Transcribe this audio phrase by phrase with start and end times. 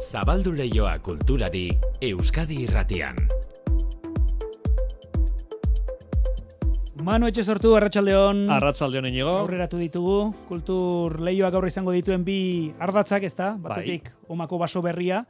[0.00, 1.66] Zabaldu leioa kulturari
[2.00, 3.18] Euskadi irratian.
[7.04, 8.46] Manu etxe sortu, Arratxaldeon.
[8.54, 9.34] Arratsaldeon inigo.
[9.42, 10.16] Aurreratu ditugu,
[10.48, 12.38] kultur leioak gaur izango dituen bi
[12.80, 13.52] ardatzak, ezta?
[13.60, 15.20] Batetik, omako baso berria,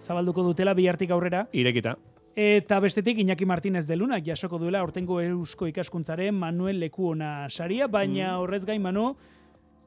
[0.00, 1.44] zabalduko dutela bi hartik aurrera.
[1.52, 1.94] Irekita.
[2.34, 8.38] Eta bestetik, Iñaki Martínez de Lunak jasoko duela, ortengo eusko ikaskuntzaren Manuel Lekuona saria, baina
[8.40, 9.12] horrez gain, Manu,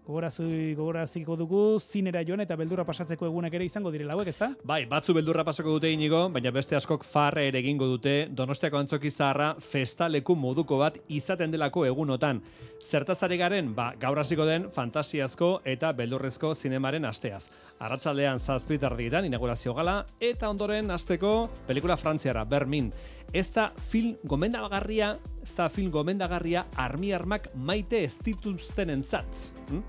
[0.07, 4.53] gogorazi, gogoraziko dugu, zinera joan eta beldurra pasatzeko egunak ere izango direla hauek, ezta?
[4.63, 9.11] Bai, batzu beldurra pasako dute inigo, baina beste askok farre ere egingo dute Donostiako antzoki
[9.11, 12.41] zaharra festaleku moduko bat izaten delako egunotan.
[12.87, 17.47] Zertazare garen, ba, gaur hasiko den fantasiazko eta beldurrezko zinemaren asteaz.
[17.83, 22.93] Arratsaldean zazpitardietan inaugurazio gala eta ondoren asteko pelikula frantziara, Bermin.
[23.33, 29.27] Ez da film gomendagarria, ez da film gomendagarria armi armak maite ez dituzten entzat.
[29.69, 29.83] Hm?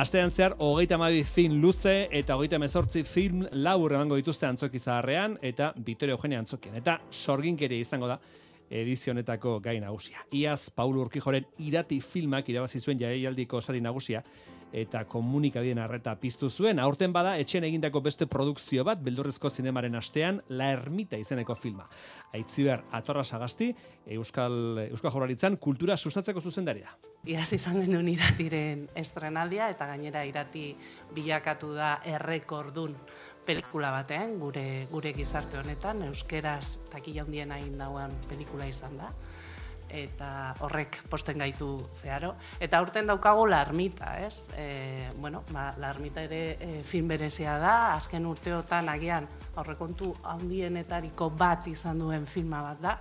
[0.00, 5.36] Astean zehar, hogeita mabi film luze eta hogeita mezortzi film labur emango dituzte antzoki zaharrean
[5.42, 6.78] eta Vitorio Eugenia antzokian.
[6.80, 8.18] Eta sorginkeria izango da
[8.70, 10.24] edizionetako gai nagusia.
[10.32, 14.22] Iaz, Paulo Urkijoren irati filmak irabazi zuen jaialdiko sari nagusia
[14.74, 16.80] eta komunikabideen arreta piztu zuen.
[16.82, 21.86] Aurten bada, etxen egindako beste produkzio bat, beldurrezko zinemaren astean, La Ermita izeneko filma.
[22.34, 23.70] Aitziber Atorra Sagasti,
[24.16, 24.56] Euskal,
[24.88, 26.90] Euskal Jorraritzan, kultura sustatzeko zuzendaria.
[27.30, 30.72] Iaz izan genuen iratiren estrenaldia, eta gainera irati
[31.14, 32.98] bilakatu da errekordun
[33.46, 39.12] pelikula batean, gure, gure gizarte honetan, euskeraz takila hundien hain dauen pelikula izan da
[39.94, 40.28] eta
[40.64, 42.34] horrek posten gaitu zeharo.
[42.60, 44.48] Eta aurten daukago la ermita, ez?
[44.56, 51.30] E, bueno, ba, la ermita ere e, film berezia da, azken urteotan agian aurrekontu handienetariko
[51.38, 52.96] bat izan duen filma bat da.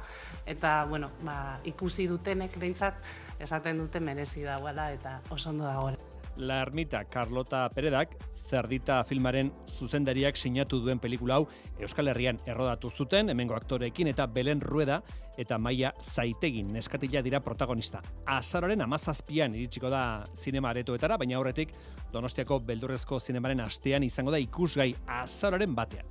[0.45, 3.07] Eta, bueno, ba, ikusi dutenek behintzat
[3.43, 5.97] esaten dute merezi dagoela eta oso ondo dagoela.
[6.37, 8.15] La Ermita Carlota Peredak
[8.53, 9.47] Zerdita filmaren
[9.79, 11.47] zuzendariak sinatu duen pelikula hau
[11.81, 14.99] Euskal Herrian errodatu zuten, hemengo aktoreekin eta Belen Rueda
[15.41, 18.03] eta Maia Zaitegin neskatila dira protagonista.
[18.29, 20.03] Azaroren amazazpian iritsiko da
[20.37, 21.73] zinema aretoetara, baina horretik
[22.13, 24.91] Donostiako beldurrezko zinemaren astean izango da ikusgai
[25.23, 26.05] azaroren batean.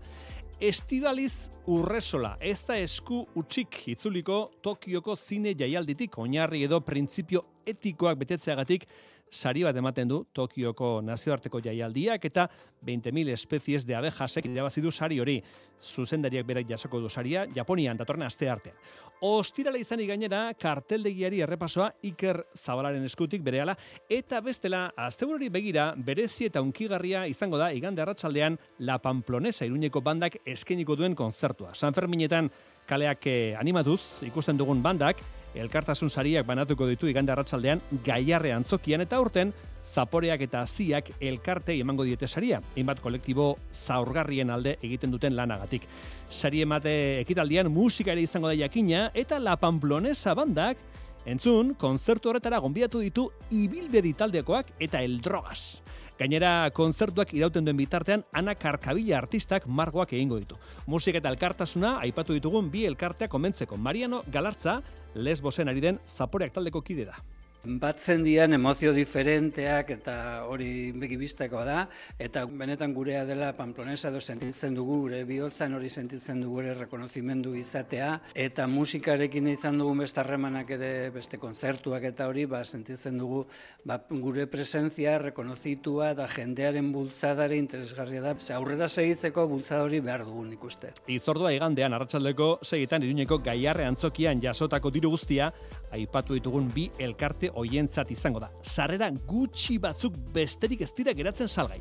[0.62, 8.86] Estibaliz urresola, ez da esku utxik itzuliko Tokioko zine jaialditik, oinarri edo printzipio etikoak betetzeagatik
[9.32, 12.46] sari bat ematen du Tokioko nazioarteko jaialdiak eta
[12.84, 15.38] 20.000 espezies de abejasek irabazi du sari hori.
[15.82, 18.76] Zuzendariak berak jasoko du saria Japonian datorren aste artean.
[19.22, 23.76] Ostirala izanik gainera karteldegiari errepasoa Iker Zabalaren eskutik berehala
[24.10, 30.40] eta bestela astebururi begira berezi eta unkigarria izango da igande arratsaldean La Pamplonesa Iruñeko bandak
[30.44, 31.74] eskainiko duen kontzertua.
[31.74, 32.50] San Ferminetan
[32.86, 35.22] kaleak eh, animatuz ikusten dugun bandak
[35.54, 39.52] elkartasun sariak banatuko ditu igande arratsaldean gaiarre antzokian eta urten
[39.84, 45.88] zaporeak eta ziak elkartei emango diete saria, hainbat kolektibo zaurgarrien alde egiten duten lanagatik.
[46.30, 50.78] Sari emate ekitaldian musika ere izango da jakina eta La Pamplonesa bandak
[51.26, 55.82] entzun kontzertu horretara gonbiatu ditu ibilbedi taldekoak eta eldrogas.
[56.18, 60.58] Gainera, konzertuak irauten duen bitartean, Ana Karkabila artistak margoak egingo ditu.
[60.86, 63.76] Musika eta elkartasuna, aipatu ditugun bi elkartea komentzeko.
[63.76, 64.80] Mariano Galartza,
[65.14, 67.16] lesbosen ari den zaporeak taldeko kide da.
[67.62, 70.14] Batzen dian emozio diferenteak eta
[70.50, 71.84] hori begibisteko da,
[72.18, 77.54] eta benetan gurea dela Pamplonesa edo sentitzen dugu, gure bihotzan hori sentitzen dugu ere rekonozimendu
[77.54, 83.44] izatea, eta musikarekin izan dugu beste harremanak ere beste kontzertuak eta hori, ba, sentitzen dugu
[83.86, 90.26] ba, gure presentzia rekonozitua eta jendearen bultzadare interesgarria da, ze aurrera segitzeko bultzada hori behar
[90.26, 90.90] dugun ikuste.
[91.06, 95.52] Izordua igandean arratsaldeko segitan iruneko gaiarre antzokian jasotako diru guztia,
[95.92, 98.50] aipatu ditugun bi elkarte hoientzat izango da.
[98.62, 101.80] Sarrera gutxi batzuk besterik ez dira geratzen salgai.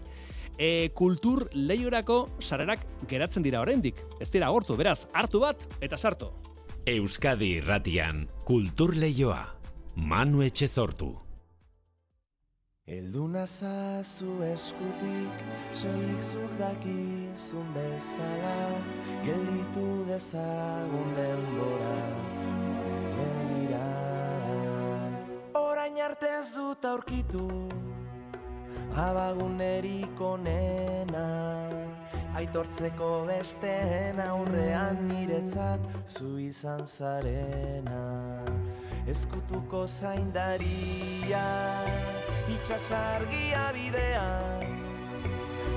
[0.57, 4.03] E, kultur lehiorako sarrerak geratzen dira oraindik.
[4.19, 6.31] Ez dira agortu, beraz, hartu bat eta sartu.
[6.85, 9.43] Euskadi irratian, kultur leioa.
[9.95, 11.11] Manu etxe sortu.
[12.91, 18.55] Elduna zazu eskutik, soik zuk dakizun bezala,
[19.23, 21.93] gelditu dezagun denbora,
[26.21, 27.47] Ez dut aurkitu,
[28.93, 31.23] abagunerik onena,
[32.37, 38.03] aitortzeko besteen aurrean niretzat zu izan zarena.
[39.09, 41.41] Ezkutuko zaindaria,
[42.53, 44.77] itxasargia bidean,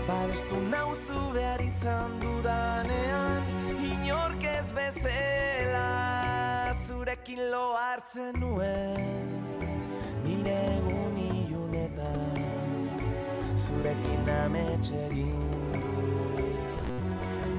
[0.04, 3.48] babestu nauzu behar izan dudanean,
[3.80, 5.88] inork ez bezela,
[6.84, 9.33] zurekin lo hartzen nuen,
[13.64, 16.48] zurekin ametxe egin du.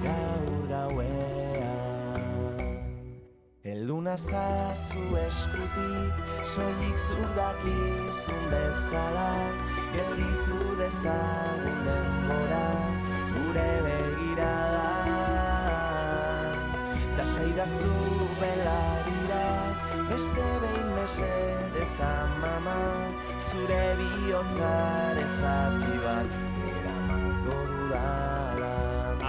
[0.03, 1.15] gaur gauean
[3.71, 6.13] Elduna zazu eskutik,
[6.51, 9.31] soilik zurdakizun bezala
[9.95, 12.67] Gelditu dezagun denbora,
[13.33, 14.91] gure begirada
[17.17, 17.93] Da saidazu
[18.39, 19.04] belarira,
[20.15, 22.75] beste behin mesedez amama
[23.43, 26.37] Zure bihotzare zati bat,
[26.69, 28.69] eramango dudala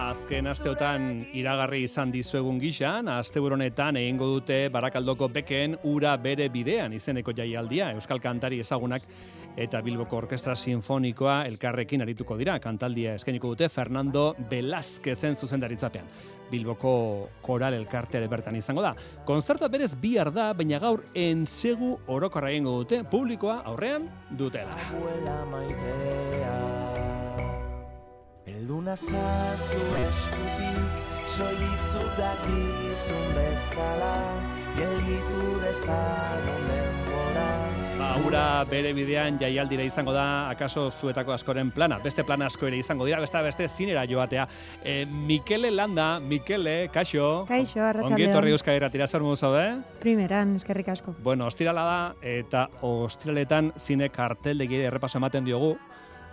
[0.07, 6.95] Azken asteotan iragarri izan dizuegun gixan, asteburu honetan egingo dute Barakaldoko beken ura bere bidean
[6.95, 9.11] izeneko jaialdia Euskal Kantari ezagunak
[9.57, 12.59] eta Bilboko Orkestra Sinfonikoa elkarrekin arituko dira.
[12.61, 16.36] Kantaldia eskainiko dute Fernando Velázquezen zuzendaritzapean.
[16.51, 18.95] Bilboko koral elkarteare bertan izango da.
[19.27, 24.77] Konzertua berez bihar da, baina gaur entsegu orokorra egingo dute, publikoa aurrean dutela.
[24.89, 26.55] abuela maitea
[28.47, 34.15] Elduna zazu eskutik, soilik zuk dakizun bezala
[34.77, 37.06] Gelditu dezagun
[38.15, 41.99] denbora Ba, ura bere bidean jaialdira izango da, akaso zuetako askoren plana.
[42.03, 44.47] Beste plan asko ere izango dira, beste beste zinera joatea.
[44.85, 47.45] E, Mikele Landa, Mikele, kaixo.
[47.49, 48.15] Kaixo, arratsaldeon.
[48.15, 49.65] Ongi etorri Euskal Irratira zer modu zaude?
[50.01, 51.17] Primeran, eskerrik asko.
[51.23, 55.75] Bueno, ostirala da, eta ostiraletan zine karteldegi ere errepaso ematen diogu.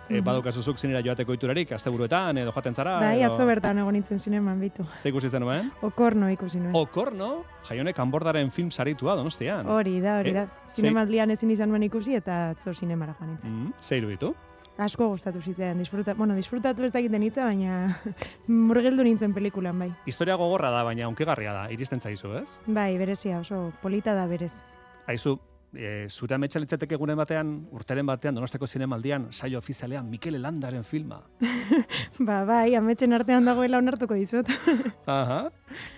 [0.08, 0.24] E, Mhm.
[0.24, 2.98] badukazuzuk zinera joateko iturarik, asteburuetan, edo joaten zara.
[3.00, 3.32] Bai, edo...
[3.32, 4.84] atzo bertan egon nintzen zineman bitu.
[5.02, 5.70] Ze ikusi zenuen?
[5.82, 6.74] Okorno ikusi nuen.
[6.76, 9.66] Okorno, jaionek kanbordaren film saritua donostian.
[9.66, 10.46] Hori da, hori Eh, da.
[10.66, 13.50] Zinemaldian ezin izan nuen ikusi eta atzo zinemara joan nintzen.
[13.50, 14.34] Mm, ze iruditu?
[14.76, 17.96] Asko gustatu zitzaidan, disfruta, bueno, disfrutatu ez dakiten hitza, baina
[18.48, 19.92] murgildu nintzen pelikulan, bai.
[20.04, 22.58] Historia gogorra da, baina onkigarria da, iristen zaizu, ez?
[22.66, 24.64] Bai, berezia, oso polita da berez.
[25.06, 25.38] Aizu,
[25.76, 31.20] e, zure ametsa litzateke egunen batean, urteren batean, donosteko zinemaldian, saio ofizialean, Mikele Landaren filma.
[32.28, 34.50] ba, bai, ametxen artean dagoela onartuko dizut.
[35.06, 35.44] Aha.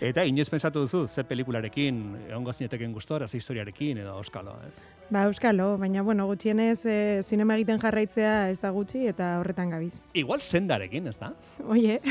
[0.00, 4.74] Eta inoiz pensatu duzu, ze pelikularekin, egongo zineteken gustora, ze historiarekin, edo euskalo, ez?
[5.10, 10.02] ba, euskalo, baina, bueno, gutxienez, e, zinema egiten jarraitzea ez da gutxi eta horretan gabiz.
[10.14, 11.32] Igual sendarekin, ez da?
[11.68, 12.00] Oie,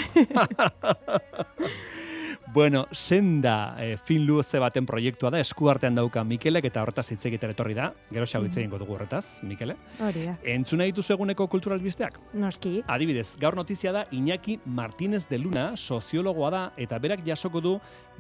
[2.56, 7.52] Bueno, senda e, fin luze baten proiektua da, eskuartean dauka Mikelek, eta horretaz hitz egitera
[7.52, 9.76] etorri da, gero xau hitz egingo dugu horretaz, Mikele.
[10.00, 10.38] hori da.
[10.54, 12.16] Entzuna dituzu eguneko kulturalbisteak?
[12.40, 17.74] Noski, Adibidez, gaur notizia da Iñaki Martínez de Luna, soziologoa da, eta berak jasoko du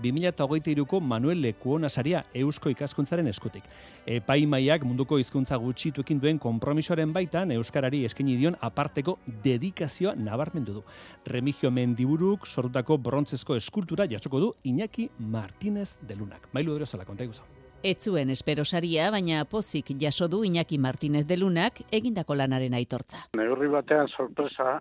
[0.03, 3.63] 2023ko Manuel Lekuona saria Eusko ikaskuntzaren eskutik.
[4.05, 10.83] Epaimaiak munduko hizkuntza gutxituekin duen konpromisoaren baitan Euskarari eskaini dion aparteko dedikazioa nabarmendu du.
[11.25, 16.47] Remigio Mendiburuk sortutako brontzezko eskultura jasoko du Iñaki Martínez de Lunak.
[16.53, 17.43] Mailu Odriozola, konta iguzo.
[17.83, 23.27] Ez zuen espero saria, baina pozik jaso du Iñaki Martínez de Lunak egindako lanaren aitortza.
[23.37, 24.79] neurri batean sorpresa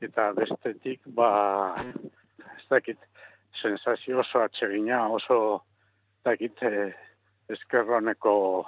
[0.00, 1.74] eta bestetik ba
[2.56, 2.98] ez dakit
[3.60, 5.64] sensazio oso atsegina oso
[6.24, 6.94] dakit eh,
[7.48, 8.66] eskerroneko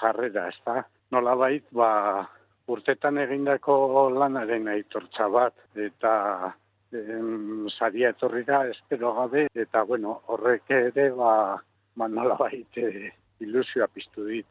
[0.00, 2.28] jarrera ez da nolabait ba
[2.66, 6.54] urtetan egindako lanaren aitortza bat eta
[6.90, 11.60] saria etorri da espero gabe eta bueno horrek ere ba,
[11.96, 14.46] ba nolabait eh, ilusioa piztu dit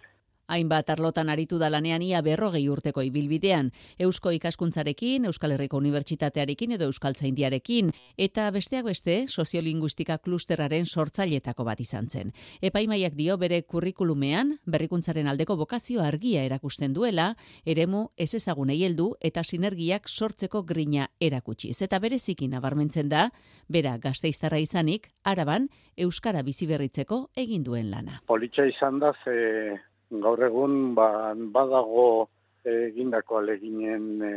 [0.48, 6.88] Hainbat arlotan aritu da lanean ia berrogei urteko ibilbidean, Eusko ikaskuntzarekin, Euskal Herriko Unibertsitatearekin edo
[6.88, 12.32] Euskaltzaindiarekin, eta besteak beste, soziolinguistika klusterraren sortzailetako bat izan zen.
[12.62, 17.34] Epaimaiak dio bere kurrikulumean, berrikuntzaren aldeko bokazio argia erakusten duela,
[17.66, 21.82] eremu ez ezagunei heldu eta sinergiak sortzeko grina erakutsiz.
[21.82, 23.28] Eta bereziki nabarmentzen da,
[23.68, 25.68] bera gazteiztarra izanik, araban,
[25.98, 28.22] Euskara biziberritzeko egin duen lana.
[28.28, 29.80] politxa izan da ze
[30.12, 32.30] gaur egun ba, badago
[32.64, 34.34] egindako aleginen e,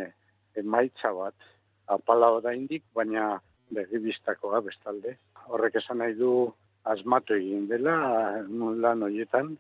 [0.63, 1.35] emaitza bat
[1.87, 3.39] apala oraindik baina
[3.71, 6.33] begibistakoa bestalde horrek esan nahi du
[6.85, 7.97] asmatu egin dela
[8.85, 9.57] lan horietan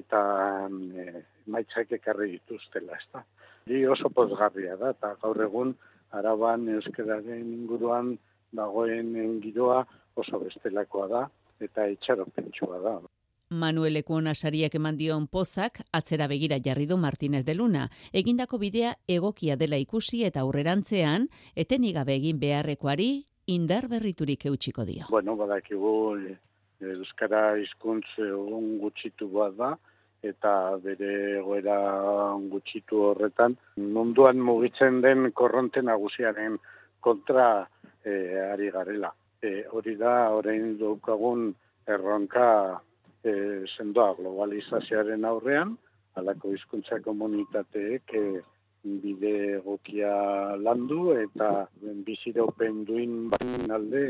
[0.00, 0.22] eta
[0.70, 3.24] e, emaitzak ekarri dituztela ezta
[3.62, 5.74] Hori oso pozgarria da eta gaur egun
[6.18, 8.16] araban euskararen inguruan
[8.58, 9.12] dagoen
[9.44, 9.84] giroa
[10.22, 11.22] oso bestelakoa da
[11.66, 12.94] eta itxaropentsua da.
[13.52, 17.88] Manuel Ekuona sariak eman dion pozak atzera begira jarri du Martínez de Luna.
[18.12, 23.10] Egindako bidea egokia dela ikusi eta aurrerantzean, etenik gabe egin beharrekoari
[23.52, 25.06] indar berriturik eutxiko dio.
[25.10, 26.36] Bueno, badakigu e,
[26.94, 29.72] euskara hizkuntz egun gutxitu bat da
[30.22, 31.76] eta bere egoera
[32.50, 36.56] gutxitu horretan munduan mugitzen den korronte nagusiaren
[37.00, 37.66] kontra
[38.04, 38.14] e,
[38.52, 39.12] ari garela.
[39.42, 41.50] E, hori da orain daukagun
[41.90, 42.80] erronka
[43.24, 45.76] e, sendoa globalizazioaren aurrean,
[46.18, 48.26] halako hizkuntza komunitateek e,
[48.82, 50.12] bide egokia
[50.58, 51.68] landu eta
[52.06, 54.04] biziropen duin baten alde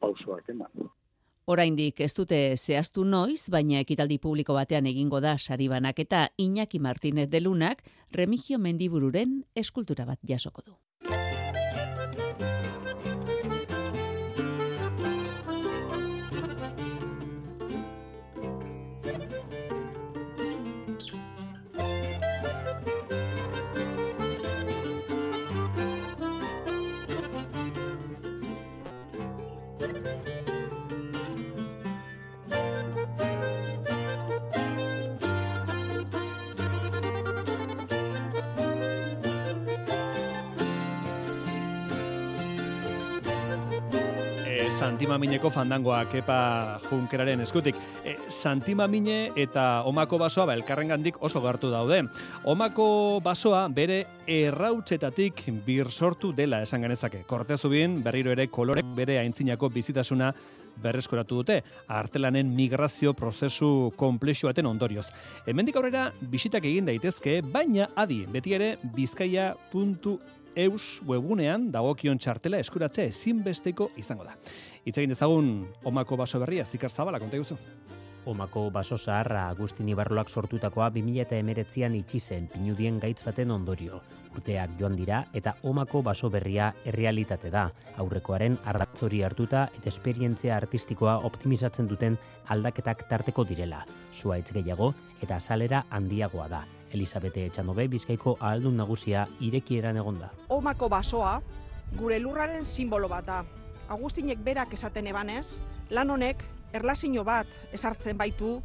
[0.00, 0.88] pausoak eman.
[1.48, 7.30] Oraindik ez dute zehaztu noiz, baina ekitaldi publiko batean egingo da saribanak eta Iñaki Martinez
[7.32, 7.80] delunak
[8.12, 10.76] Remigio Mendibururen eskultura bat jasoko du.
[44.98, 46.36] Santimamineko fandangoak epa
[46.88, 47.76] junkeraren eskutik.
[48.02, 52.00] E, Santimamine eta Omako basoa ba, elkarrengandik oso gartu daude.
[52.50, 57.22] Omako basoa bere errautzetatik bir sortu dela esan ganezake.
[57.30, 60.32] Kortezubin berriro ere kolorek bere aintzinako bizitasuna
[60.82, 65.12] berreskoratu dute, artelanen migrazio prozesu komplexuaten ondorioz.
[65.46, 68.74] Hemendik aurrera bisitak egin daitezke, baina adi, beti ere
[70.58, 74.34] bizkaia.eus webunean dagokion txartela eskuratzea ezinbesteko izango da.
[74.84, 77.56] Itzegin dezagun Omako baso berria, zikar zabala, konta guzu.
[78.26, 84.02] Omako baso zaharra Agustin Ibarrolak sortutakoa 2008an itxi zen pinudien gaitz baten ondorio.
[84.34, 87.70] Urteak joan dira eta Omako baso berria errealitate da.
[87.96, 93.86] Aurrekoaren arratzori hartuta eta esperientzia artistikoa optimizatzen duten aldaketak tarteko direla.
[94.12, 96.66] Zuaitz gehiago eta salera handiagoa da.
[96.92, 100.30] Elisabete Etxanobe Bizkaiko ahaldun nagusia irekieran egonda.
[100.48, 101.40] Omako basoa
[101.96, 103.44] gure lurraren simbolo bat da.
[103.88, 108.58] Agustinek berak esaten ebanez, lan honek erlazio bat esartzen baitu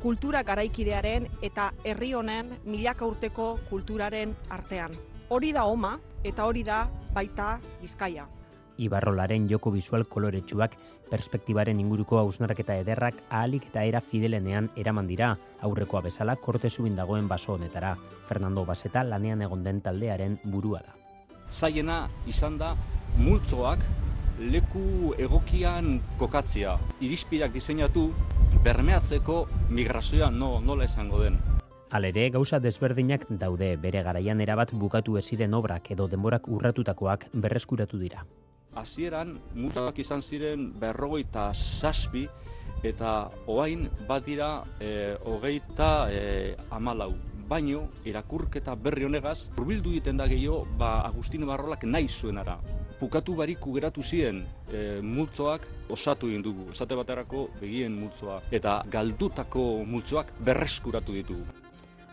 [0.00, 4.96] kultura garaikidearen eta herri honen milaka urteko kulturaren artean.
[5.28, 8.26] Hori da oma eta hori da baita Bizkaia.
[8.80, 10.76] Ibarrolaren joko visual koloretsuak
[11.10, 17.28] perspektibaren inguruko hausnarketa ederrak ahalik eta era fidelenean eraman dira, aurrekoa bezala korte zubin dagoen
[17.28, 17.96] baso honetara.
[18.28, 20.96] Fernando Baseta lanean egon den taldearen burua da.
[21.50, 22.74] Zaiena izan da
[23.18, 23.84] multzoak
[24.40, 26.78] leku egokian kokatzea.
[27.04, 28.08] Irispirak diseinatu
[28.64, 31.38] bermeatzeko migrazioa no, nola esango den.
[31.90, 38.22] Alere, gauza desberdinak daude bere garaian erabat bukatu eziren obrak edo denborak urratutakoak berreskuratu dira.
[38.74, 42.26] Hasieran mutak izan ziren berrogeita saspi
[42.86, 47.12] eta oain bat dira e, hogeita e, amalau.
[47.50, 52.60] Baino, irakurketa berri honegaz, urbildu egiten da gehiago, ba, Agustino Barrolak nahi zuenara
[53.00, 55.64] bukatu bariku geratu ziren e, multzoak
[55.96, 61.59] osatu egin dugu, esate baterako begien multzoa, eta galdutako multzoak berreskuratu ditugu.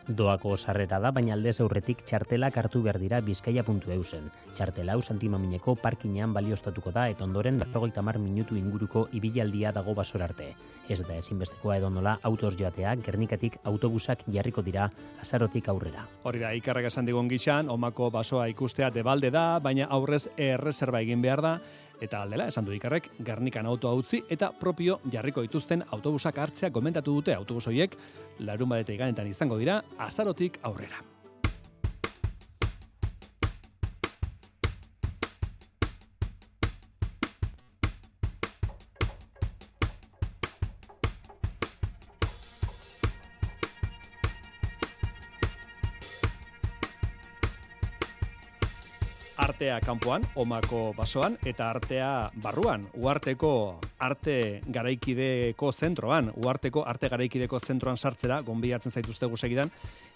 [0.07, 4.29] Doako sarrera da, baina aldez aurretik txartelak hartu behar dira bizkaia.eusen.
[4.55, 10.23] Txartela hau santimamineko parkinean baliostatuko da, eta ondoren berrogeita mar minutu inguruko ibilaldia dago basor
[10.23, 10.53] arte.
[10.87, 14.85] Ez da ezinbestekoa edo nola autos joatea, gernikatik autobusak jarriko dira
[15.19, 16.05] azarotik aurrera.
[16.23, 21.21] Hori da, ikarrak esan digun gixan, omako basoa ikustea debalde da, baina aurrez erreserba egin
[21.21, 21.53] behar da,
[21.99, 27.15] eta aldela esan du ikarrek Gernikan autoa utzi eta propio jarriko dituzten autobusak hartzea komentatu
[27.19, 27.97] dute autobus hoiek
[28.39, 31.03] larun badete iganetan izango dira azarotik aurrera.
[49.57, 57.97] Artea kanpoan, omako basoan, eta artea barruan, uarteko arte garaikideko zentroan, uarteko arte garaikideko zentroan
[57.97, 59.71] sartzera, gonbiatzen zaituztegu segidan,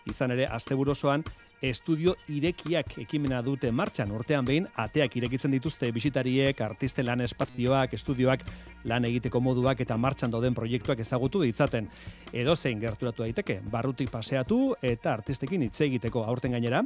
[0.06, 1.24] izan ere, asteburosoan,
[1.62, 4.12] estudio irekiak ekimena dute martxan.
[4.14, 8.46] Urtean behin ateak irekitzen dituzte bisitariek, artiste lan espazioak, estudioak,
[8.90, 11.88] lan egiteko moduak eta martxan dauden proiektuak ezagutu ditzaten.
[12.34, 16.84] Edo zein gerturatu daiteke, barrutik paseatu eta artistekin hitz egiteko aurten gainera,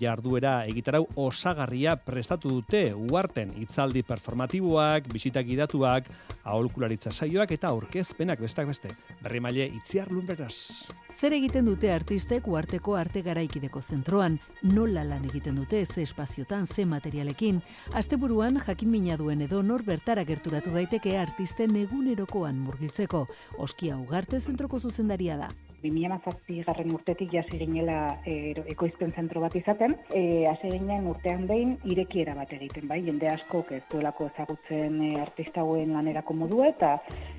[0.00, 6.10] jarduera egitarau osagarria prestatu dute uarten hitzaldi performatiboak, bisitak idatuak,
[6.44, 8.92] aholkularitza saioak eta aurkezpenak bestak beste.
[9.22, 10.90] Berri maile itziar lumberaz.
[11.14, 16.84] Zer egiten dute artistek uarteko arte garaikideko zentroan, nola lan egiten dute ze espaziotan ze
[16.84, 17.60] materialekin,
[17.92, 23.26] asteburuan jakin mina duen edo nor bertara gerturatu daiteke artisten egunerokoan murgiltzeko,
[23.58, 25.48] oskia ugarte zentroko zuzendaria da.
[25.84, 31.76] 2008 garren urtetik jasi ginela e, ekoizpen zentro bat izaten, e, hasi ginen urtean behin
[31.84, 36.94] irekiera bat egiten, bai, jende asko ez duelako ezagutzen e, artista hauen lanerako modua eta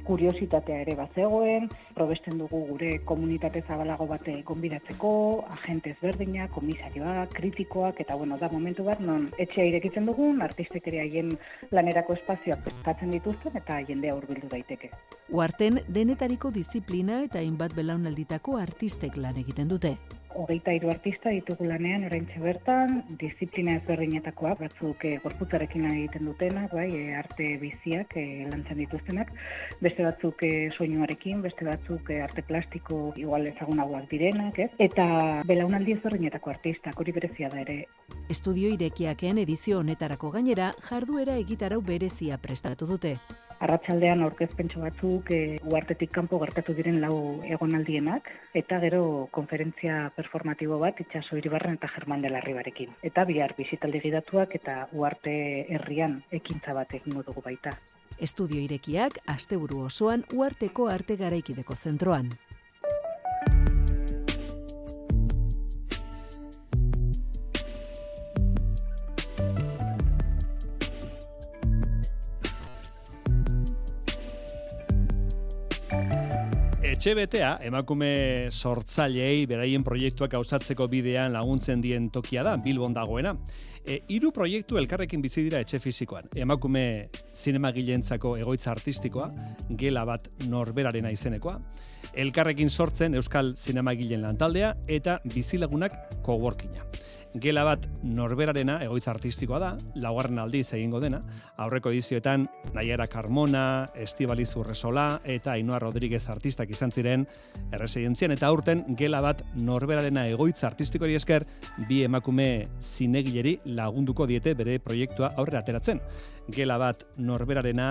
[0.05, 5.11] kuriositatea ere bat zegoen, probesten dugu gure komunitate zabalago bate gonbidatzeko,
[5.57, 11.01] agente ezberdinak, komisarioak, kritikoak, eta bueno, da momentu bat, non etxea irekitzen dugun, artistek ere
[11.05, 11.33] haien
[11.71, 14.91] lanerako espazioak prestatzen dituzten eta jendea hurbildu daiteke.
[15.33, 17.73] Uarten denetariko disiplina eta hainbat
[18.35, 19.97] belaunalditako artistek lan egiten dute.
[20.35, 26.73] Hogeita hiru artista ditugu lanean oraintxe bertan, disiplina ezberdinetakoa, batzuk e, gorputzarekin lan egiten dutenak,
[26.73, 29.31] bai, e, arte biziak e, lantzen dituztenak,
[29.79, 34.69] beste batzuk e, soinuarekin, beste batzuk e, arte plastiko igual ezagunagoak direnak, ez?
[34.77, 35.07] Eta
[35.47, 37.85] belaunaldi ezberdinetako artistak, hori berezia da ere.
[38.27, 43.15] Estudio irekiaken edizio honetarako gainera jarduera egitarau berezia prestatu dute.
[43.63, 48.27] Arratsaldean aurkezpentso batzuk e, uartetik kanpo gertatu diren lau egonaldienak
[48.61, 52.91] eta gero konferentzia performatibo bat itsaso iribarren eta German Larribarekin.
[53.03, 55.35] Eta bihar bisitaldi gidatuak eta uarte
[55.69, 57.71] herrian ekintza bat egingo dugu baita.
[58.19, 62.29] Estudio irekiak asteburu osoan uarteko arte garaikideko zentroan.
[77.13, 83.35] Betea, emakume sortzailei beraien proiektuak gauzatzeko bidean laguntzen dien tokia da, Bilbon dagoena.
[83.85, 86.31] E, hiru proiektu elkarrekin bizi dira etxe fizikoan.
[86.33, 89.29] Emakume zinemagileentzako egoitza artistikoa,
[89.77, 91.59] gela bat norberarena izenekoa,
[92.15, 96.89] elkarrekin sortzen Euskal Zinemagileen lantaldea eta bizilagunak coworkinga.
[97.35, 101.19] Gela bat norberarena egoitza artistikoa da, laugarren aldiz egingo dena,
[101.59, 107.25] aurreko edizioetan Naiara Carmona, Estibaliz Urresola eta Ainhoa Rodríguez artistak izan ziren
[107.75, 111.43] erresidentzian eta aurten gela bat norberarena egoitza artistikoari esker
[111.89, 115.99] bi emakume zinegileri lagunduko diete bere proiektua aurrera ateratzen.
[116.55, 117.89] Gela bat norberarena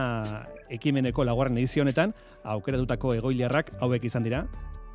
[0.72, 4.46] ekimeneko laugarren edizio honetan aukeratutako egoilerrak hauek izan dira,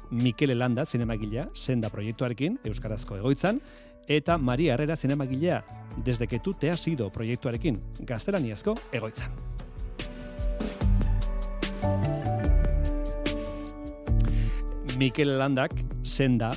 [0.09, 3.59] Mikel Landa zinemagilea, senda proiektuarekin, Euskarazko egoitzan,
[4.09, 5.63] eta Maria Herrera zinemagilea,
[6.03, 9.31] desde que tú te has ido proiektuarekin, gaztelaniazko egoitzan.
[14.97, 15.71] Mikel Landak
[16.03, 16.51] senda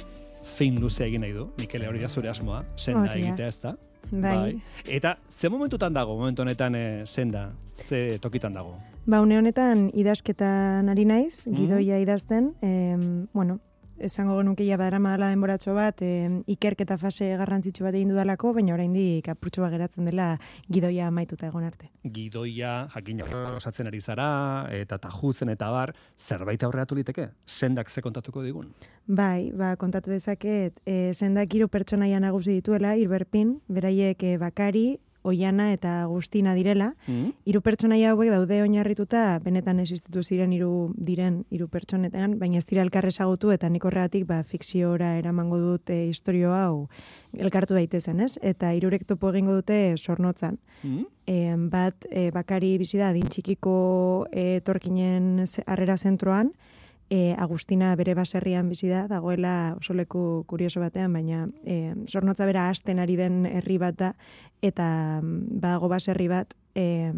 [0.57, 1.50] fin luze egin nahi du.
[1.61, 3.29] Mikel hori da zure asmoa, senda Hori da.
[3.29, 3.74] egitea ez da.
[4.11, 4.57] Bai.
[4.88, 7.53] Eta ze momentutan dago, momentu honetan eh, senda,
[7.87, 8.74] ze tokitan dago?
[9.07, 13.59] Ba, une honetan idazketan ari naiz, gidoia idazten, em, bueno,
[13.98, 18.74] esango genuke ja badara madala denboratxo bat, em, ikerketa fase garrantzitsu bat egin dudalako, baina
[18.74, 20.38] oraindik apurtxo bat geratzen dela
[20.70, 21.90] gidoia amaituta egon arte.
[22.02, 23.22] Gidoia, jakin
[23.57, 27.28] osatzen ari zara, eta tajutzen eta bar, zerbait aurreatu liteke?
[27.46, 28.72] Sendak ze kontatuko digun?
[29.07, 34.87] Bai, ba, kontatu dezaket, e, sendak hiru pertsonaia nagusi dituela, irberpin, beraiek e, bakari,
[35.22, 37.32] Oiana eta Agustina direla, Mm?
[37.46, 42.82] hiru pertsonaia hauek daude oinarrituta benetan existitu ziren hiru diren hiru pertsonetan, baina ez dira
[42.82, 46.88] elkar ezagutu eta nik horregatik ba fikziora eramango dut e, istorio hau
[47.38, 48.38] elkartu daitezen, ez?
[48.42, 50.58] Eta hirurek topo egingo dute sornotzan.
[50.82, 51.06] Mm?
[51.26, 56.52] E, bat e, bakari bizi da adin txikiko e, etorkinen harrera zentroan,
[57.12, 62.68] e, Agustina bere baserrian bizi da, dagoela oso leku kurioso batean, baina e, sornotza bera
[62.70, 64.12] hasten ari den herri bat da,
[64.64, 64.87] eta
[65.20, 67.12] mm, badago baserri bat e,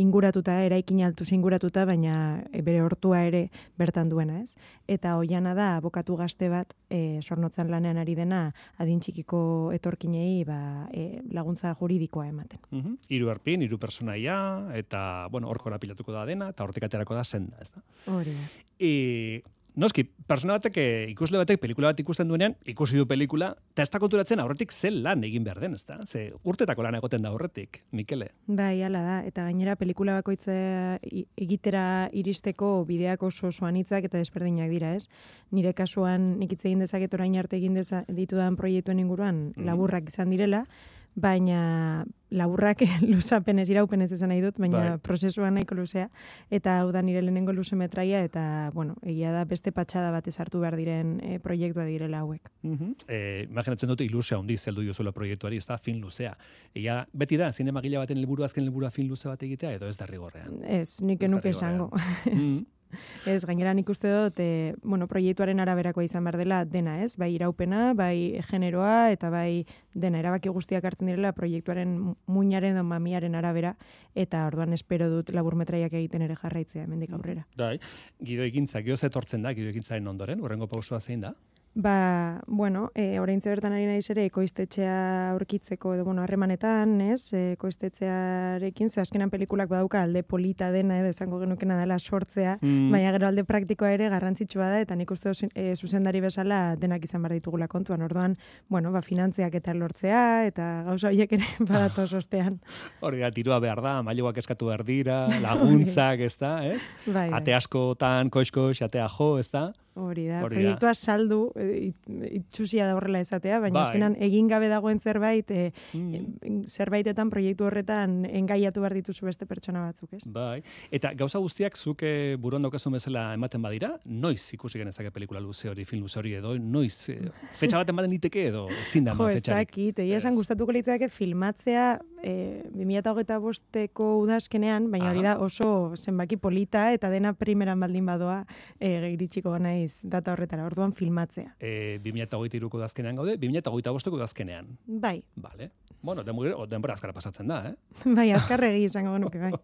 [0.00, 4.56] inguratuta, eraikin altu inguratuta, baina e, bere hortua ere bertan duena, ez?
[4.88, 10.88] Eta oiana da, abokatu gazte bat, e, sornotzan lanean ari dena, adin txikiko etorkinei ba,
[10.92, 12.60] e, laguntza juridikoa ematen.
[12.70, 12.98] Mhm.
[13.08, 14.36] Hiru erpin, hiru personaia,
[14.74, 17.82] eta, bueno, horko pilatuko da dena, eta hortik aterako da senda, ez da.
[18.10, 18.46] Hori da.
[18.78, 19.42] E,
[19.76, 23.90] noski, persona batek, eh, ikusle batek pelikula bat ikusten duenean, ikusi du pelikula, eta ez
[23.90, 25.98] da konturatzen aurretik zen lan egin behar den, ez da?
[26.06, 28.30] Ze urtetako lan egoten da aurretik, Mikele.
[28.46, 29.16] Bai, hala da.
[29.26, 35.08] Eta gainera pelikula bakoitza i- egitera iristeko bideak oso oso anitzak eta desberdinak dira, ez?
[35.50, 39.64] Nire kasuan nik hitz egin dezaket orain arte egin deza, ditudan proiektuen inguruan Mhm.
[39.66, 40.64] laburrak izan direla,
[41.14, 44.98] baina laburrak luzapenez, iraupenez esan nahi dut, baina Bai.
[45.02, 46.08] prozesua nahiko luzea,
[46.50, 50.60] eta hau da nire lehenengo luze metraia, eta, bueno, egia da beste patxada bat hartu
[50.60, 52.50] behar diren e, proiektua direla hauek.
[52.62, 52.94] Mhm.
[53.08, 56.36] Eh, imaginatzen dute ilusea handiz heldu diozuela proiektuari, ez da, fin luzea.
[56.74, 60.06] Ia, beti da, zinemagila baten helburu azken helburua fin luze bat egitea, edo ez da
[60.06, 60.62] rigorrean.
[60.64, 61.90] Ez, nik enuke esango.
[62.26, 62.36] Ez.
[62.36, 62.79] Mhm.
[63.30, 67.16] Ez, gainera nik uste dut, e, bueno, proiektuaren araberakoa izan behar dela dena, ez?
[67.20, 73.34] Bai iraupena, bai generoa, eta bai dena erabaki guztiak hartzen direla proiektuaren muinaren edo mamiaren
[73.38, 73.74] arabera,
[74.14, 77.46] eta orduan espero dut laburmetraiak egiten ere jarraitzea, hemendik aurrera.
[77.58, 77.76] Bai,
[78.24, 81.34] gido ekintza, gehoz etortzen da, gido ekintzaren ondoren, urrengo pausua zein da?
[81.72, 87.32] Ba, bueno, e, oraintze bertan ari naiz ere ekoiztetxea aurkitzeko edo bueno, harremanetan, ez?
[87.32, 92.90] E, ekoiztetxearekin ze azkenan pelikulak badauka alde polita dena edo esango genukena dela sortzea, Mm.
[92.90, 97.22] baina gero alde praktikoa ere garrantzitsua da eta nik uste e, zuzendari bezala denak izan
[97.22, 98.02] behar ditugula kontuan.
[98.02, 98.34] Orduan,
[98.68, 102.58] bueno, ba finantziak eta lortzea eta gauza horiek ere badatoz ostean.
[103.00, 106.82] Hori da, tirua behar da, mailuak eskatu behar dira, laguntzak, ez da, ez?
[107.06, 107.38] Bai, bai.
[107.38, 109.72] Ate askotan, koiskox, atea jo, ez da?
[110.00, 110.60] Hori da, Hori da.
[110.62, 113.82] proiektua saldu, e, it- itxusia da horrela esatea, baina Bai.
[113.88, 116.14] azkenan egin gabe dagoen zerbait, e, Mm.
[116.14, 120.22] e, zerbaitetan proiektu horretan engaiatu behar dituzu beste pertsona batzuk, ez?
[120.26, 120.62] Bai.
[120.90, 125.84] Eta gauza guztiak zuke buruan daukazun bezala ematen badira, noiz ikusi genezake pelikula luze hori,
[125.84, 129.30] film luze hori edo, noiz, eh, fetxa baten baten diteke edo, ezin da Jo, eman
[129.30, 129.68] ez fetxarik.
[129.68, 136.36] dakit, egia esan gustatuko litzake filmatzea e, 2008 bosteko udazkenean, baina hori da oso zenbaki
[136.36, 138.44] polita eta dena primeran baldin badoa
[138.78, 141.54] e, iritsiko naiz data horretara, orduan filmatzea.
[141.60, 144.76] E, 2008ko dazkenean gaude, 2008ko dazkenean.
[144.86, 145.70] Bai, Vale.
[146.02, 147.74] Bueno, denbora, denbora azkara pasatzen da, eh?
[148.16, 149.52] bai, azkarregi izango genuke, bai.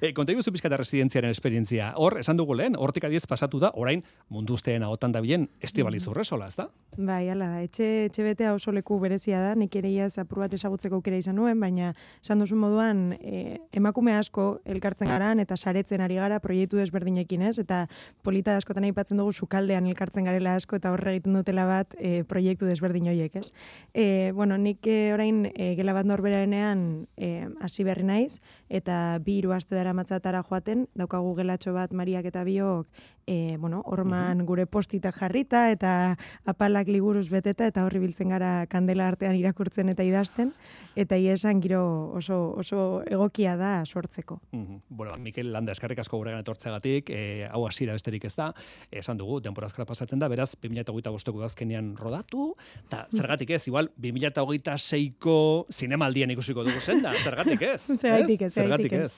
[0.00, 1.90] E, konta iguzu pizkata residentziaren esperientzia.
[2.00, 4.00] Hor, esan dugu lehen, hortik adiez pasatu da, orain
[4.32, 6.10] mundu ustean agotan da bien, estibaliz Mm.
[6.14, 6.68] urresola, ez da?
[6.96, 7.58] Bai, hala da.
[7.66, 11.36] Etxe, etxe betea oso leku berezia da, nik ere iaz apur bat ezagutzeko aukera izan
[11.36, 11.90] nuen, baina
[12.22, 17.58] esan duzu moduan e, emakume asko elkartzen garan eta saretzen ari gara proiektu desberdinekin ez,
[17.60, 17.82] eta
[18.22, 22.68] polita askotan aipatzen dugu sukaldean elkartzen garela asko eta horre egiten dutela bat e, proiektu
[22.68, 23.46] desberdin horiek ez.
[23.94, 26.84] E, bueno, nik e, orain e, gela bat norberaenean
[27.16, 27.30] e,
[27.60, 32.44] hasi berri naiz, eta bi hiru aste dara matzatara joaten, daukagu gelatxo bat Mariak eta
[32.48, 32.88] biok,
[33.26, 39.08] e, bueno, orman gure postitak jarrita eta apalak liburuz beteta eta horri biltzen gara kandela
[39.08, 40.52] artean irakurtzen eta idazten
[40.96, 44.40] eta ia esan giro oso, oso egokia da sortzeko.
[44.52, 44.82] Mhm.
[44.88, 48.52] Bueno, Mikel Landa eskarrik asko guregan etortzegatik, e, hau hasiera besterik ez da,
[48.90, 52.54] esan dugu, denbora azkara pasatzen da, beraz, 2008ko dazkenean rodatu,
[52.86, 57.82] eta zergatik ez, igual, 2008ko zinemaldian ikusiko dugu zenda, zergatik ez?
[58.00, 59.12] Zergatik ez, zergatik ez.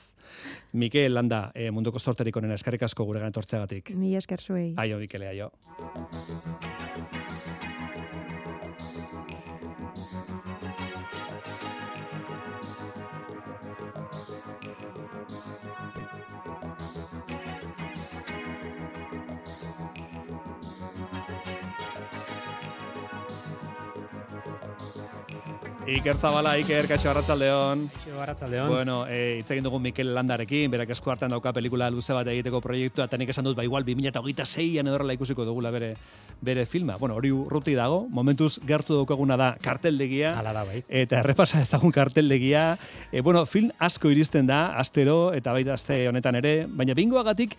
[0.73, 3.93] Mikel Landa, e, munduko sorterik onena eskarrik asko guregan etortzegatik.
[4.03, 4.73] Ni esker zuei.
[4.83, 5.51] Aio, Mikele, aio.
[25.93, 27.83] Iker Zabala, Iker, kaixo arratsaldeon.
[27.93, 28.69] Kaixo arratsaldeon.
[28.71, 32.61] Bueno, eh, hitz egin dugu Mikel Landarekin, berak esku hartan dauka pelikula luze bat egiteko
[32.65, 35.93] proiektua, eta nik esan dut, ba igual 2026an edo horrela ikusiko dugula bere
[36.43, 36.97] bere filma.
[36.97, 40.33] Bueno, hori urruti dago, momentuz gertu daukaguna da karteldegia.
[40.39, 40.81] Hala da, bai.
[40.89, 42.65] Eta errepasa ezagun karteldegia.
[43.11, 47.55] E, bueno, film asko iristen da, astero, eta baita aste honetan ere, baina bingoagatik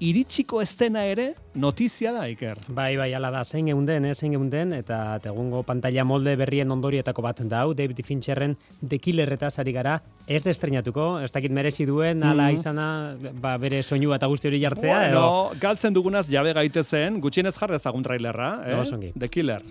[0.00, 2.58] iritsiko estena ere notizia da, Iker.
[2.68, 7.22] Bai, bai, ala da, zein geunden, eh, zein geunden, eta tegungo pantalla molde berrien ondorietako
[7.22, 8.56] bat da hau, David Fincherren
[8.86, 12.54] The Killer eta ari gara, ez da estrenatuko, ez dakit merezi duen, ala Mhm.
[12.54, 15.20] izana, ba, bere soinu eta guzti hori jartzea, edo...
[15.20, 18.74] Bueno, galtzen dugunaz jabe gaitezen, gutxienez jar dezagun trailerra, eh?
[18.92, 19.12] Ongi.
[19.18, 19.62] The Killer.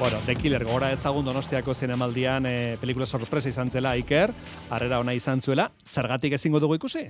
[0.00, 4.32] Bueno, The Killer gora ezagun Donostiako zinemaldian e, pelikula sorpresa izan zela Iker,
[4.72, 7.02] harrera ona izan zuela, zergatik ezingo dugu ikusi?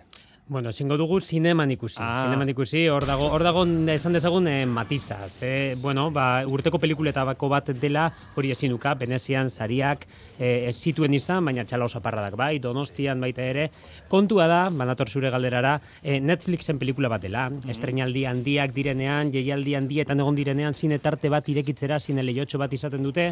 [0.50, 2.00] Bueno, ezingo dugu zineman ikusi.
[2.02, 2.24] Ah.
[2.24, 5.36] Zineman ikusi, hor dago, hor dago esan dezagun eh, matizaz.
[5.46, 10.08] Eh, bueno, ba, urteko pelikuletako bat dela, hori ezin duka, Venezian sariak
[10.40, 13.68] eh, ez zituen izan, baina txala oso parradak bai, Donostian baita ere.
[14.10, 17.46] Kontua da, banator zure galderara, eh, Netflixen pelikula bat dela.
[17.70, 23.06] Estreinaldi handiak direnean, jeialdi handietan egon direnean, zine tarte bat irekitzera, zine lehiotxo bat izaten
[23.06, 23.28] dute,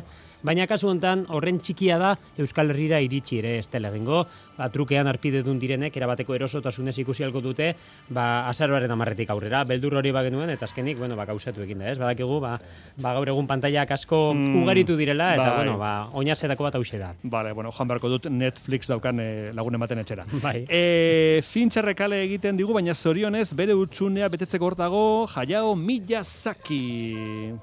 [0.47, 4.23] baina kasu hontan horren txikia da Euskal Herrira iritsi ere ez dela egingo,
[4.55, 7.73] ba, trukean arpidedun direnek, erabateko erosotasunez ikusi alko dute,
[8.13, 11.97] ba, azaroaren amarretik aurrera, beldur hori bagenuen, eta azkenik, bueno, ba, gauzatu egin da, ez?
[11.99, 12.53] Badakigu, ba,
[13.01, 15.57] ba gaur egun pantailak asko Mm, ugaritu direla, eta, bai.
[15.63, 17.15] bueno, ba, oinazetako bat hause da.
[17.23, 20.27] Vale, bueno, joan beharko dut Netflix daukan e, lagun ematen etxera.
[20.43, 20.67] Bai.
[20.69, 27.55] E, Fincherrekale egiten digu, baina zorionez bere utxunea betetzeko hor dago Hayao Miyazaki.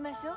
[0.00, 0.28] マヒ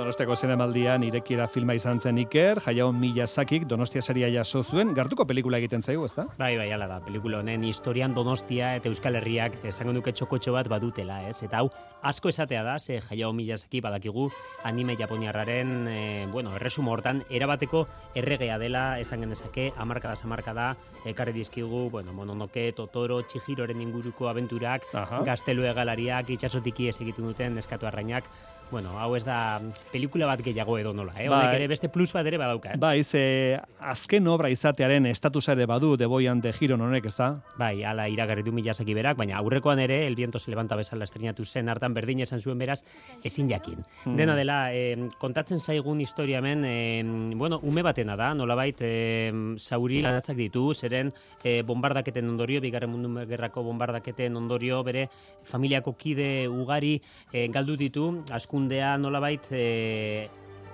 [0.00, 5.58] Donostiako zinemaldian irekiera filma izan zen Iker, Hayao Miyazakik Donostia seria jaso zuen, gartuko pelikula
[5.60, 6.24] egiten zaigu, ezta?
[6.38, 10.70] Bai, bai, hala da, pelikula honen historian Donostia eta Euskal Herriak esango duke txokotxo bat
[10.72, 11.42] badutela, ez?
[11.44, 11.68] Eta hau,
[12.00, 14.30] asko esatea da, ze Hayao Miyazaki badakigu
[14.64, 15.98] anime japoniarraren, e,
[16.32, 17.82] bueno, erresumo hortan, erabateko
[18.16, 20.70] erregea dela, esan genezake, amarkada samarkada,
[21.04, 25.20] ekarri dizkigu, bueno, mononoke, totoro, txihiroren inguruko abenturak, Aha.
[25.28, 28.32] gaztelue galariak, itxasotiki ez egiten duten, neskatu arrainak,
[28.70, 29.60] bueno, hau ez da
[29.92, 31.28] pelikula bat gehiago edo nola, eh?
[31.28, 31.56] Honek Bai.
[31.58, 32.78] ere beste plus bat ere badauka, eh?
[32.80, 37.30] Bai, ze azken obra izatearen estatusa ere badu de Boyan de Giron honek, ezta?
[37.58, 41.44] Bai, ala iragarri du Miyazaki berak, baina aurrekoan ere El viento se levanta bezala estrenatu
[41.44, 42.82] zen hartan berdin esan zuen beraz
[43.24, 43.84] ezin jakin.
[44.04, 44.16] Hmm.
[44.16, 47.02] Dena dela, eh, kontatzen zaigun historia hemen, eh,
[47.36, 51.12] bueno, ume batena da, nolabait eh, zauri lanatzak ditu, zeren
[51.44, 55.08] eh, bombardaketen ondorio, bigarren mundu gerrako bombardaketen ondorio, bere
[55.44, 57.00] familiako kide ugari
[57.32, 58.24] eh, galdu ditu,
[58.60, 60.28] askundea nolabait eh,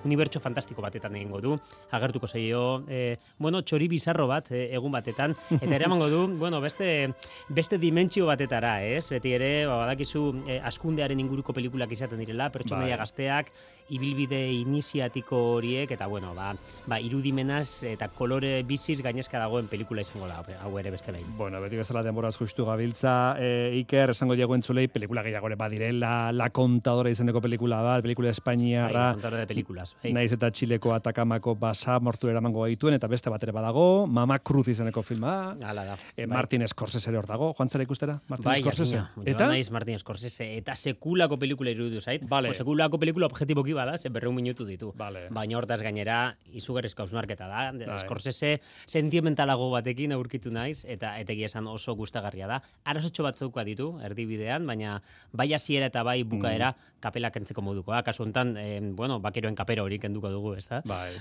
[0.07, 1.57] unibertso fantastiko batetan egingo du,
[1.91, 7.13] agertuko zaio, e, bueno, txori bizarro bat e, egun batetan, eta eramango du, bueno, beste,
[7.49, 9.09] beste dimentsio batetara, ez?
[9.13, 13.03] Beti ere, ba, badakizu e, askundearen inguruko pelikulak izaten direla, pertsonaia Bai.
[13.05, 13.53] gazteak,
[13.95, 16.53] ibilbide iniziatiko horiek, eta bueno, ba,
[16.87, 21.29] ba irudimenaz eta kolore biziz gainezka dagoen pelikula izango da, hau ere beste behin.
[21.39, 26.33] Bueno, beti bezala denboraz justu gabiltza, e, Iker, esango diago entzulei, pelikula gehiago ere badirela,
[26.33, 29.96] La Contadora izeneko pelikula bat, pelikula espainiarra, Bai, kontadora de pelikulas.
[30.05, 34.69] Naiz eta Txileko atakamako basa mortu eramango gaituen, eta beste bat ere badago, Mama Cruz
[34.69, 35.97] izeneko filma, Hala da.
[36.17, 36.37] e, Bai.
[36.37, 38.21] Martin Scorsese ere hor dago, joan zara ikustera?
[38.29, 38.97] Martin Bai, Scorsese?
[38.97, 39.25] jakina.
[39.33, 39.49] Eta?
[39.49, 42.29] Naiz Martin Scorsese eta sekulako pelikula iruditu zait.
[42.29, 42.51] Vale.
[42.51, 44.93] O, sekulako pelikula objetiboki bada, ze berreun minutu ditu.
[44.97, 45.27] Vale.
[45.31, 47.73] Baina hortaz gainera izugarrizko hausnarketa da.
[47.73, 47.99] Bai.
[48.05, 52.61] Scorsese sentimentalago batekin aurkitu naiz eta eta egia esan oso gustagarria da.
[52.85, 55.01] Arazotxo batzuk ditu erdibidean, baina
[55.33, 57.01] bai hasiera eta bai bukaera Mm.
[57.01, 58.03] kapela kentzeko modukoa.
[58.03, 60.83] Kasu hontan, eh, bueno, bakeroen kapero hori kenduko dugu, ezta?
[60.87, 61.13] Bai.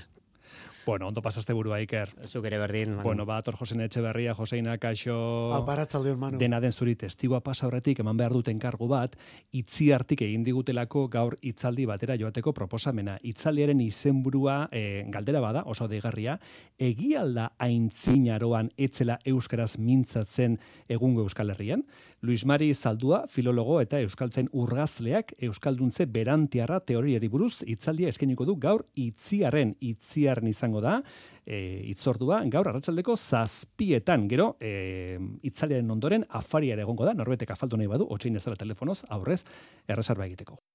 [0.86, 2.12] Bueno, ondo pasaste burua, Iker.
[2.28, 2.92] Zuk ere berdin.
[2.92, 3.02] Manu.
[3.02, 5.52] Bueno, ba, Tor Josen Etxeberria, Joseina Kaixo...
[5.52, 6.38] Aparatxaldeon, Manu.
[6.38, 9.16] Dena den zuri testigua pasa horretik eman behar duten kargu bat,
[9.50, 13.18] itziartik egin digutelako gaur hitzaldi batera joateko proposamena.
[13.20, 16.38] Hitzaldiaren izenburua e, galdera bada, oso deigarria,
[16.78, 21.82] egialda aintzinaroan etzela euskaraz mintzatzen egungo Euskal Herrian?
[22.22, 28.86] Luis Mari Zaldua, filologo eta euskaltzen urgazleak euskalduntze berantiarra teoriari buruz hitzaldia eskainiko du gaur
[28.96, 30.96] itziarren itziarren izango da,
[31.44, 31.60] e,
[31.92, 37.92] itzordua gaur arratsaldeko zazpietan, gero e, itzaldiaren ondoren afaria ere egongo da, norbetek afaldu nahi
[37.92, 39.42] badu, otxein ezala telefonoz, aurrez,
[39.86, 40.56] erreserba egiteko.